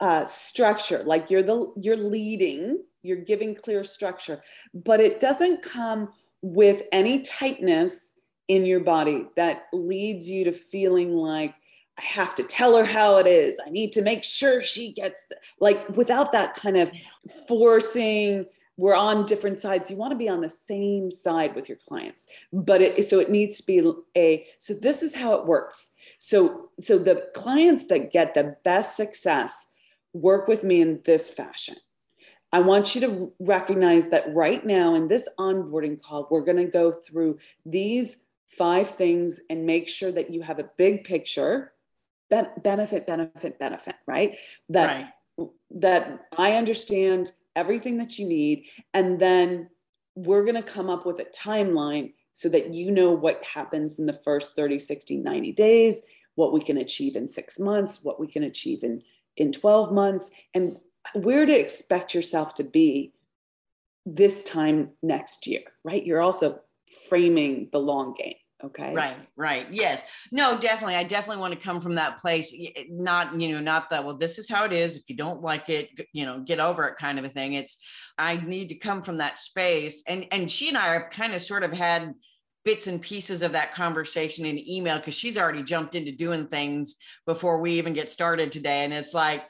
uh, 0.00 0.24
structure. 0.24 1.02
Like 1.04 1.30
you're 1.30 1.42
the 1.42 1.72
you're 1.76 1.96
leading, 1.96 2.82
you're 3.02 3.18
giving 3.18 3.54
clear 3.54 3.84
structure, 3.84 4.42
but 4.72 5.00
it 5.00 5.20
doesn't 5.20 5.62
come 5.62 6.10
with 6.42 6.82
any 6.92 7.20
tightness 7.20 8.12
in 8.48 8.64
your 8.64 8.80
body 8.80 9.26
that 9.36 9.66
leads 9.72 10.28
you 10.28 10.44
to 10.44 10.52
feeling 10.52 11.14
like 11.14 11.54
I 11.98 12.02
have 12.02 12.34
to 12.36 12.44
tell 12.44 12.76
her 12.76 12.84
how 12.84 13.18
it 13.18 13.26
is. 13.26 13.56
I 13.64 13.70
need 13.70 13.92
to 13.92 14.02
make 14.02 14.22
sure 14.22 14.62
she 14.62 14.92
gets 14.92 15.20
the, 15.28 15.36
like 15.60 15.88
without 15.90 16.32
that 16.32 16.54
kind 16.54 16.76
of 16.76 16.92
forcing 17.48 18.46
we're 18.78 18.94
on 18.94 19.26
different 19.26 19.58
sides. 19.58 19.90
You 19.90 19.96
want 19.96 20.12
to 20.12 20.16
be 20.16 20.28
on 20.28 20.40
the 20.40 20.48
same 20.48 21.10
side 21.10 21.54
with 21.54 21.68
your 21.68 21.78
clients 21.86 22.26
but 22.52 22.80
it 22.80 23.04
so 23.04 23.18
it 23.18 23.30
needs 23.30 23.58
to 23.58 23.66
be 23.66 23.92
a 24.16 24.46
so 24.58 24.72
this 24.74 25.02
is 25.02 25.14
how 25.14 25.34
it 25.34 25.46
works. 25.46 25.90
So 26.18 26.70
so 26.80 26.98
the 26.98 27.26
clients 27.34 27.86
that 27.86 28.12
get 28.12 28.34
the 28.34 28.56
best 28.64 28.96
success 28.96 29.66
work 30.12 30.48
with 30.48 30.62
me 30.62 30.80
in 30.80 31.00
this 31.04 31.28
fashion. 31.28 31.76
I 32.50 32.60
want 32.60 32.94
you 32.94 33.00
to 33.02 33.32
recognize 33.38 34.06
that 34.06 34.34
right 34.34 34.64
now 34.64 34.94
in 34.94 35.08
this 35.08 35.28
onboarding 35.38 36.00
call 36.00 36.28
we're 36.30 36.44
going 36.44 36.56
to 36.56 36.64
go 36.64 36.92
through 36.92 37.38
these 37.66 38.18
five 38.48 38.90
things 38.90 39.40
and 39.50 39.66
make 39.66 39.88
sure 39.88 40.10
that 40.12 40.32
you 40.32 40.42
have 40.42 40.58
a 40.58 40.70
big 40.76 41.04
picture. 41.04 41.72
Benefit 42.30 43.06
benefit 43.06 43.58
benefit 43.58 43.96
right? 44.06 44.36
That 44.68 45.12
right. 45.38 45.48
that 45.70 46.26
i 46.36 46.52
understand 46.52 47.32
everything 47.58 47.98
that 47.98 48.18
you 48.18 48.26
need. 48.26 48.66
And 48.94 49.18
then 49.18 49.68
we're 50.14 50.44
going 50.44 50.54
to 50.54 50.62
come 50.62 50.88
up 50.88 51.04
with 51.04 51.18
a 51.18 51.24
timeline 51.24 52.14
so 52.32 52.48
that 52.48 52.72
you 52.72 52.92
know 52.92 53.10
what 53.10 53.44
happens 53.44 53.98
in 53.98 54.06
the 54.06 54.12
first 54.12 54.54
30, 54.54 54.78
60, 54.78 55.16
90 55.16 55.52
days, 55.52 56.00
what 56.36 56.52
we 56.52 56.60
can 56.60 56.78
achieve 56.78 57.16
in 57.16 57.28
six 57.28 57.58
months, 57.58 58.04
what 58.04 58.20
we 58.20 58.28
can 58.28 58.44
achieve 58.44 58.84
in, 58.84 59.02
in 59.36 59.50
12 59.50 59.92
months, 59.92 60.30
and 60.54 60.78
where 61.14 61.44
to 61.44 61.52
expect 61.52 62.14
yourself 62.14 62.54
to 62.54 62.62
be 62.62 63.12
this 64.06 64.44
time 64.44 64.90
next 65.02 65.46
year, 65.48 65.62
right? 65.82 66.06
You're 66.06 66.20
also 66.20 66.60
framing 67.08 67.68
the 67.72 67.80
long 67.80 68.14
game. 68.14 68.34
Okay. 68.64 68.92
Right, 68.92 69.16
right. 69.36 69.66
Yes. 69.70 70.02
No, 70.32 70.58
definitely. 70.58 70.96
I 70.96 71.04
definitely 71.04 71.40
want 71.40 71.54
to 71.54 71.60
come 71.60 71.80
from 71.80 71.94
that 71.94 72.18
place. 72.18 72.52
Not, 72.90 73.40
you 73.40 73.52
know, 73.52 73.60
not 73.60 73.88
that, 73.90 74.04
well, 74.04 74.16
this 74.16 74.36
is 74.36 74.48
how 74.48 74.64
it 74.64 74.72
is. 74.72 74.96
If 74.96 75.08
you 75.08 75.16
don't 75.16 75.42
like 75.42 75.68
it, 75.68 75.90
you 76.12 76.26
know, 76.26 76.40
get 76.40 76.58
over 76.58 76.84
it 76.88 76.96
kind 76.96 77.20
of 77.20 77.24
a 77.24 77.28
thing. 77.28 77.52
It's, 77.52 77.76
I 78.18 78.36
need 78.36 78.70
to 78.70 78.74
come 78.74 79.02
from 79.02 79.18
that 79.18 79.38
space. 79.38 80.02
And, 80.08 80.26
and 80.32 80.50
she 80.50 80.68
and 80.68 80.76
I 80.76 80.94
have 80.94 81.10
kind 81.10 81.34
of 81.34 81.40
sort 81.40 81.62
of 81.62 81.72
had 81.72 82.14
bits 82.64 82.88
and 82.88 83.00
pieces 83.00 83.42
of 83.42 83.52
that 83.52 83.74
conversation 83.74 84.44
in 84.44 84.58
email 84.58 84.98
because 84.98 85.14
she's 85.14 85.38
already 85.38 85.62
jumped 85.62 85.94
into 85.94 86.10
doing 86.10 86.48
things 86.48 86.96
before 87.26 87.60
we 87.60 87.74
even 87.74 87.92
get 87.92 88.10
started 88.10 88.50
today. 88.50 88.82
And 88.82 88.92
it's 88.92 89.14
like, 89.14 89.44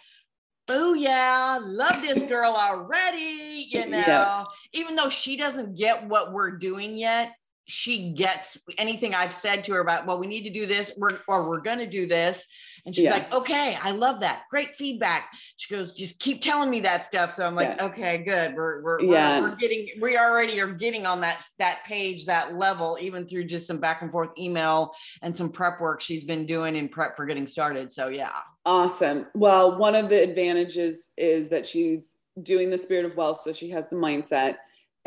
oh 0.69 0.93
yeah, 0.93 1.59
love 1.63 2.03
this 2.03 2.23
girl 2.29 2.53
already, 2.53 3.69
you 3.71 3.87
know, 3.87 3.97
yeah. 3.97 4.45
even 4.75 4.97
though 4.97 5.09
she 5.09 5.39
doesn't 5.39 5.79
get 5.79 6.07
what 6.07 6.35
we're 6.35 6.59
doing 6.59 6.99
yet 6.99 7.33
she 7.69 8.13
gets 8.13 8.59
anything 8.79 9.15
I've 9.15 9.33
said 9.33 9.63
to 9.65 9.75
her 9.75 9.81
about, 9.81 10.07
well, 10.07 10.19
we 10.19 10.27
need 10.27 10.45
to 10.45 10.51
do 10.51 10.65
this, 10.65 10.91
we're, 10.97 11.21
or 11.29 11.47
we're 11.47 11.61
going 11.61 11.79
to 11.79 11.87
do 11.87 12.07
this. 12.07 12.47
And 12.87 12.95
she's 12.95 13.05
yeah. 13.05 13.11
like, 13.11 13.31
okay, 13.31 13.77
I 13.81 13.91
love 13.91 14.21
that. 14.21 14.45
Great 14.51 14.75
feedback. 14.75 15.29
She 15.57 15.75
goes, 15.75 15.93
just 15.93 16.19
keep 16.19 16.41
telling 16.41 16.71
me 16.71 16.81
that 16.81 17.05
stuff. 17.05 17.31
So 17.31 17.47
I'm 17.47 17.55
like, 17.55 17.77
yeah. 17.77 17.85
okay, 17.85 18.19
good. 18.25 18.55
We're, 18.55 18.83
we're, 18.83 19.03
yeah. 19.03 19.41
we're, 19.41 19.51
we're, 19.51 19.57
getting, 19.57 19.87
we 20.01 20.17
already 20.17 20.59
are 20.61 20.73
getting 20.73 21.05
on 21.05 21.21
that, 21.21 21.45
that 21.59 21.85
page, 21.85 22.25
that 22.25 22.57
level, 22.57 22.97
even 23.03 23.27
through 23.27 23.45
just 23.45 23.67
some 23.67 23.81
back 23.81 24.01
and 24.01 24.11
forth 24.11 24.31
email 24.39 24.93
and 25.21 25.37
some 25.37 25.51
prep 25.51 25.79
work 25.79 26.01
she's 26.01 26.25
been 26.25 26.47
doing 26.47 26.75
in 26.75 26.89
prep 26.89 27.17
for 27.17 27.27
getting 27.27 27.47
started. 27.47 27.93
So 27.93 28.09
yeah. 28.09 28.33
Awesome. 28.65 29.27
Well, 29.35 29.77
one 29.77 29.95
of 29.95 30.09
the 30.09 30.23
advantages 30.23 31.11
is 31.19 31.51
that 31.51 31.67
she's 31.67 32.13
doing 32.43 32.71
the 32.71 32.79
spirit 32.79 33.05
of 33.05 33.15
wealth. 33.17 33.43
So 33.43 33.53
she 33.53 33.69
has 33.71 33.91
the 33.91 33.97
mindset 33.97 34.57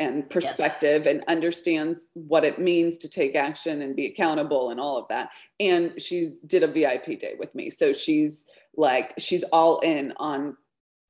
and 0.02 0.28
perspective 0.28 1.04
yes. 1.04 1.14
and 1.14 1.24
understands 1.28 2.06
what 2.14 2.44
it 2.44 2.58
means 2.58 2.98
to 2.98 3.08
take 3.08 3.36
action 3.36 3.82
and 3.82 3.94
be 3.94 4.06
accountable 4.06 4.70
and 4.70 4.80
all 4.80 4.98
of 4.98 5.06
that. 5.08 5.30
And 5.60 6.00
she's 6.00 6.38
did 6.38 6.64
a 6.64 6.66
vip 6.66 7.04
day 7.20 7.34
with 7.38 7.54
me. 7.54 7.70
So 7.70 7.92
she's 7.92 8.46
like 8.76 9.14
she's 9.18 9.44
all 9.44 9.78
in 9.80 10.12
on 10.16 10.56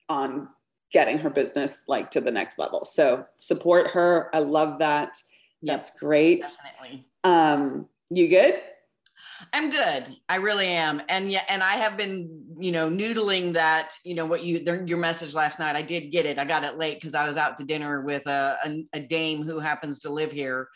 on 0.08 0.48
getting 0.92 1.18
her 1.18 1.30
business 1.30 1.82
like 1.88 2.10
to 2.10 2.20
the 2.20 2.30
next 2.30 2.58
level. 2.58 2.84
So 2.84 3.24
support 3.36 3.90
her. 3.92 4.28
I 4.34 4.40
love 4.40 4.78
that. 4.78 5.16
That's 5.62 5.96
great. 5.96 6.42
Definitely. 6.42 7.06
Um 7.24 7.88
you 8.10 8.28
good 8.28 8.60
I'm 9.52 9.70
good. 9.70 10.16
I 10.28 10.36
really 10.36 10.68
am. 10.68 11.02
And 11.08 11.30
yeah, 11.30 11.44
and 11.48 11.62
I 11.62 11.74
have 11.76 11.96
been, 11.96 12.44
you 12.58 12.72
know, 12.72 12.88
noodling 12.88 13.52
that, 13.54 13.94
you 14.04 14.14
know, 14.14 14.26
what 14.26 14.44
you 14.44 14.62
your 14.86 14.98
message 14.98 15.34
last 15.34 15.58
night. 15.58 15.76
I 15.76 15.82
did 15.82 16.12
get 16.12 16.26
it. 16.26 16.38
I 16.38 16.44
got 16.44 16.64
it 16.64 16.78
late 16.78 16.98
because 16.98 17.14
I 17.14 17.26
was 17.26 17.36
out 17.36 17.56
to 17.58 17.64
dinner 17.64 18.02
with 18.02 18.26
a, 18.26 18.58
a, 18.64 18.84
a 18.94 19.00
dame 19.00 19.42
who 19.42 19.58
happens 19.58 20.00
to 20.00 20.10
live 20.10 20.32
here 20.32 20.68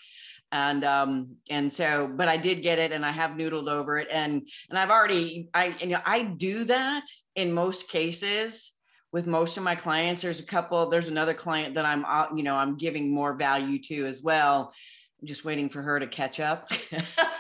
and 0.53 0.85
um 0.85 1.37
and 1.51 1.73
so 1.73 2.11
but 2.17 2.29
i 2.29 2.37
did 2.37 2.63
get 2.63 2.79
it 2.79 2.93
and 2.93 3.05
i 3.05 3.11
have 3.11 3.33
noodled 3.33 3.69
over 3.69 3.99
it 3.99 4.09
and 4.13 4.49
and 4.71 4.79
i've 4.79 4.91
already 4.91 5.49
i 5.55 5.75
you 5.81 5.89
know 5.89 6.01
i 6.07 6.23
do 6.23 6.65
that 6.65 7.05
in 7.35 7.53
most 7.53 7.89
cases 7.89 8.73
with 9.13 9.27
most 9.27 9.57
of 9.57 9.65
my 9.65 9.75
clients 9.75 10.23
there's 10.23 10.41
a 10.41 10.47
couple 10.47 10.89
there's 10.89 11.09
another 11.09 11.35
client 11.35 11.75
that 11.75 11.85
i'm 11.85 12.05
uh, 12.05 12.27
you 12.35 12.45
know 12.45 12.55
i'm 12.55 12.77
giving 12.77 13.13
more 13.13 13.35
value 13.35 13.83
to 13.83 14.07
as 14.07 14.23
well 14.23 14.73
i'm 15.21 15.27
just 15.27 15.45
waiting 15.45 15.69
for 15.69 15.83
her 15.83 15.99
to 15.99 16.07
catch 16.07 16.39
up 16.39 16.71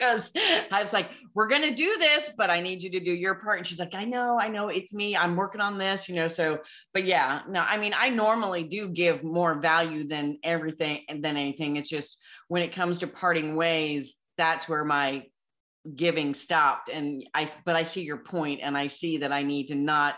because 0.00 0.32
I 0.70 0.82
was 0.82 0.92
like, 0.92 1.10
we're 1.34 1.48
going 1.48 1.62
to 1.62 1.74
do 1.74 1.96
this, 1.98 2.30
but 2.36 2.50
I 2.50 2.60
need 2.60 2.82
you 2.82 2.90
to 2.90 3.00
do 3.00 3.12
your 3.12 3.34
part. 3.36 3.58
And 3.58 3.66
she's 3.66 3.78
like, 3.78 3.94
I 3.94 4.04
know, 4.04 4.38
I 4.40 4.48
know 4.48 4.68
it's 4.68 4.94
me. 4.94 5.16
I'm 5.16 5.36
working 5.36 5.60
on 5.60 5.78
this, 5.78 6.08
you 6.08 6.14
know. 6.14 6.28
So, 6.28 6.58
but 6.94 7.04
yeah, 7.04 7.42
no, 7.48 7.60
I 7.60 7.76
mean, 7.76 7.94
I 7.96 8.08
normally 8.08 8.64
do 8.64 8.88
give 8.88 9.22
more 9.22 9.60
value 9.60 10.08
than 10.08 10.38
everything 10.42 11.02
than 11.08 11.36
anything. 11.36 11.76
It's 11.76 11.90
just 11.90 12.18
when 12.48 12.62
it 12.62 12.72
comes 12.72 12.98
to 13.00 13.06
parting 13.06 13.56
ways, 13.56 14.16
that's 14.36 14.68
where 14.68 14.84
my 14.84 15.26
giving 15.94 16.34
stopped 16.34 16.90
and 16.90 17.26
i 17.32 17.48
but 17.64 17.74
i 17.74 17.82
see 17.82 18.02
your 18.02 18.18
point 18.18 18.60
and 18.62 18.76
i 18.76 18.86
see 18.86 19.16
that 19.16 19.32
i 19.32 19.42
need 19.42 19.68
to 19.68 19.74
not 19.74 20.16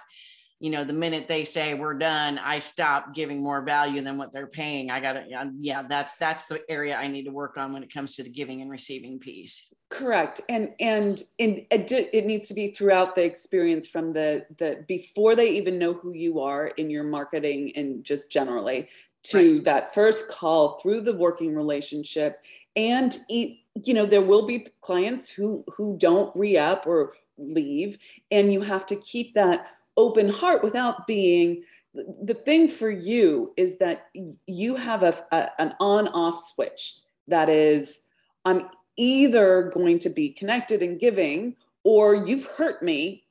you 0.63 0.71
know 0.71 0.85
the 0.85 0.93
minute 0.93 1.27
they 1.27 1.43
say 1.43 1.75
we're 1.75 1.93
done 1.93 2.39
i 2.39 2.57
stop 2.57 3.13
giving 3.13 3.43
more 3.43 3.63
value 3.63 4.01
than 4.01 4.17
what 4.17 4.31
they're 4.31 4.47
paying. 4.47 4.93
I 4.93 5.01
gotta 5.01 5.25
yeah 5.59 5.83
that's 5.83 6.15
that's 6.15 6.47
the 6.47 6.63
area 6.71 6.97
i 6.97 7.09
need 7.09 7.25
to 7.25 7.33
work 7.33 7.57
on 7.57 7.73
when 7.73 7.83
it 7.83 7.93
comes 7.93 8.15
to 8.17 8.23
the 8.23 8.31
giving 8.31 8.63
and 8.63 8.71
receiving 8.71 9.19
piece. 9.19 9.67
Correct 9.91 10.41
and 10.49 10.71
and 10.79 11.21
in 11.39 11.67
it 11.69 12.27
needs 12.27 12.47
to 12.49 12.55
be 12.55 12.69
throughout 12.69 13.17
the 13.17 13.25
experience 13.25 13.89
from 13.89 14.13
the 14.13 14.47
the 14.59 14.85
before 14.87 15.35
they 15.35 15.51
even 15.51 15.79
know 15.79 15.95
who 15.95 16.15
you 16.15 16.41
are 16.41 16.69
in 16.69 16.89
your 16.91 17.05
marketing 17.05 17.73
and 17.75 18.05
just 18.05 18.31
generally 18.31 18.89
to 19.25 19.55
right. 19.55 19.65
that 19.65 19.95
first 19.95 20.29
call 20.29 20.79
through 20.79 21.01
the 21.01 21.17
working 21.17 21.55
relationship. 21.57 22.41
And 22.77 23.17
you 23.29 23.95
know 23.95 24.07
there 24.07 24.23
will 24.23 24.47
be 24.47 24.69
clients 24.81 25.29
who 25.29 25.65
who 25.75 25.99
don't 25.99 26.33
re-up 26.37 26.87
or 26.87 27.15
leave 27.37 27.99
and 28.31 28.53
you 28.53 28.61
have 28.61 28.87
to 28.87 28.95
keep 28.97 29.35
that 29.35 29.67
open 29.97 30.29
heart 30.29 30.63
without 30.63 31.07
being 31.07 31.63
the 31.95 32.35
thing 32.35 32.69
for 32.69 32.91
you 32.91 33.53
is 33.57 33.79
that 33.79 34.07
you 34.47 34.77
have 34.77 35.03
a, 35.03 35.25
a 35.31 35.51
an 35.61 35.75
on 35.79 36.09
off 36.09 36.41
switch. 36.41 36.99
That 37.29 37.49
is 37.49 38.01
i'm 38.45 38.69
either 38.97 39.71
going 39.73 39.99
to 39.99 40.11
be 40.11 40.31
connected 40.31 40.83
and 40.83 40.99
giving 40.99 41.57
or 41.85 42.15
you've 42.15 42.47
hurt 42.47 42.83
me 42.83 43.25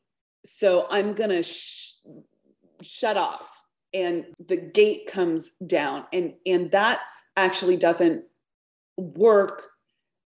so 0.45 0.87
i'm 0.89 1.13
going 1.13 1.29
to 1.29 1.43
sh- 1.43 1.91
shut 2.81 3.17
off. 3.17 3.61
And 3.93 4.25
the 4.47 4.57
gate 4.57 5.07
comes 5.07 5.51
down. 5.65 6.05
And 6.13 6.33
and 6.45 6.71
that 6.71 7.01
actually 7.35 7.77
doesn't 7.77 8.23
work 8.97 9.69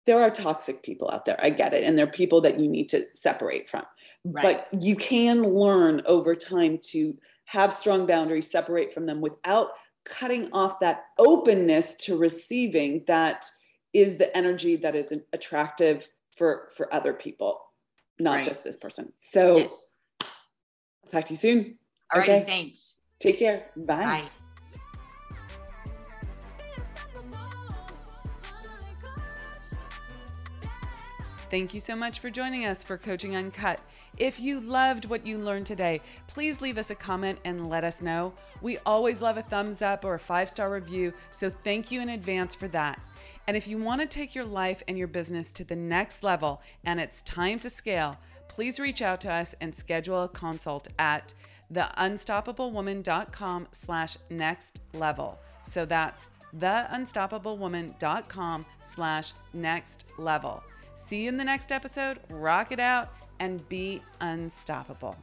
there 0.06 0.22
are 0.22 0.30
toxic 0.30 0.84
people 0.84 1.10
out 1.12 1.26
there. 1.26 1.40
I 1.42 1.50
get 1.50 1.74
it. 1.74 1.84
And 1.84 1.98
there 1.98 2.06
are 2.06 2.12
people 2.12 2.42
that 2.42 2.60
you 2.60 2.68
need 2.68 2.90
to 2.90 3.06
separate 3.14 3.68
from. 3.68 3.84
Right. 4.24 4.68
But 4.72 4.84
you 4.84 4.96
can 4.96 5.44
learn 5.44 6.02
over 6.06 6.36
time 6.36 6.80
to 6.90 7.18
have 7.46 7.74
strong 7.74 8.06
boundaries, 8.06 8.50
separate 8.50 8.94
from 8.94 9.06
them 9.06 9.22
without 9.22 9.70
cutting 10.04 10.52
off 10.54 10.80
that 10.80 11.06
openness 11.18 11.96
to 11.96 12.18
receiving 12.18 13.04
that 13.08 13.46
is 13.94 14.18
the 14.18 14.36
energy 14.38 14.76
that 14.76 14.96
is 14.96 15.14
attractive 15.34 16.08
for 16.36 16.70
for 16.76 16.94
other 16.94 17.14
people, 17.14 17.62
not 18.20 18.36
right. 18.36 18.46
just 18.46 18.64
this 18.64 18.78
person. 18.78 19.12
So 19.20 19.58
yes. 19.58 19.72
I'll 20.22 21.12
talk 21.12 21.26
to 21.26 21.34
you 21.34 21.38
soon. 21.38 21.78
All 22.14 22.22
okay. 22.22 22.40
Right, 22.40 22.46
thanks. 22.46 22.96
Take 23.20 23.40
care. 23.40 23.68
Bye. 23.76 24.06
Bye. 24.06 24.45
Thank 31.56 31.74
you 31.74 31.80
so 31.80 31.96
much 31.96 32.20
for 32.20 32.30
joining 32.30 32.66
us 32.66 32.84
for 32.84 32.98
Coaching 32.98 33.38
Uncut. 33.38 33.80
If 34.18 34.42
you 34.42 34.60
loved 34.60 35.06
what 35.06 35.26
you 35.26 35.38
learned 35.38 35.66
today, 35.66 36.02
please 36.28 36.60
leave 36.60 36.78
us 36.78 36.90
a 36.90 36.96
comment 36.96 37.40
and 37.46 37.70
let 37.70 37.86
us 37.86 38.02
know. 38.02 38.34
We 38.62 38.78
always 38.86 39.22
love 39.22 39.38
a 39.38 39.42
thumbs 39.42 39.82
up 39.82 40.04
or 40.04 40.16
a 40.16 40.20
five 40.20 40.50
star 40.50 40.70
review, 40.70 41.14
so 41.32 41.50
thank 41.50 41.94
you 41.94 42.02
in 42.02 42.10
advance 42.10 42.56
for 42.56 42.68
that. 42.68 43.00
And 43.48 43.56
if 43.56 43.70
you 43.70 43.78
want 43.78 44.02
to 44.02 44.08
take 44.08 44.36
your 44.36 44.44
life 44.44 44.84
and 44.90 44.98
your 44.98 45.08
business 45.08 45.50
to 45.54 45.64
the 45.64 45.78
next 45.78 46.26
level 46.26 46.62
and 46.84 47.00
it's 47.00 47.22
time 47.22 47.58
to 47.60 47.70
scale, 47.70 48.18
please 48.50 48.78
reach 48.78 49.02
out 49.02 49.22
to 49.22 49.32
us 49.32 49.56
and 49.62 49.74
schedule 49.74 50.24
a 50.24 50.28
consult 50.28 50.90
at 51.00 51.34
theunstoppablewoman.com 51.72 53.68
slash 53.72 54.18
next 54.30 54.82
level. 54.94 55.40
So 55.64 55.86
that's 55.86 56.30
theunstoppablewoman.com 56.58 58.66
slash 58.82 59.32
next 59.54 60.04
level. 60.18 60.62
See 60.96 61.24
you 61.24 61.30
in 61.30 61.38
the 61.38 61.44
next 61.44 61.72
episode. 61.72 62.20
Rock 62.30 62.72
it 62.72 62.80
out 62.80 63.10
and 63.40 63.68
be 63.70 64.02
unstoppable. 64.22 65.16